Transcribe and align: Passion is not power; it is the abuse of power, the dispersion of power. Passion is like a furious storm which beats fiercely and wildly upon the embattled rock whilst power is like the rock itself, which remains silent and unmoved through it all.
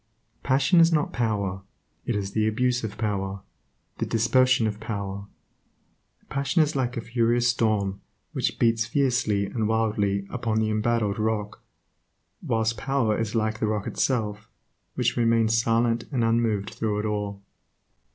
Passion 0.41 0.79
is 0.79 0.91
not 0.91 1.13
power; 1.13 1.61
it 2.07 2.15
is 2.15 2.31
the 2.31 2.47
abuse 2.47 2.83
of 2.83 2.97
power, 2.97 3.41
the 3.99 4.05
dispersion 4.07 4.65
of 4.65 4.79
power. 4.79 5.27
Passion 6.27 6.63
is 6.63 6.75
like 6.75 6.97
a 6.97 7.01
furious 7.01 7.49
storm 7.49 8.01
which 8.31 8.57
beats 8.57 8.83
fiercely 8.87 9.45
and 9.45 9.67
wildly 9.67 10.25
upon 10.31 10.57
the 10.57 10.71
embattled 10.71 11.19
rock 11.19 11.61
whilst 12.41 12.79
power 12.79 13.15
is 13.15 13.35
like 13.35 13.59
the 13.59 13.67
rock 13.67 13.85
itself, 13.85 14.49
which 14.95 15.15
remains 15.15 15.61
silent 15.61 16.05
and 16.11 16.23
unmoved 16.23 16.71
through 16.71 16.97
it 16.97 17.05
all. 17.05 17.43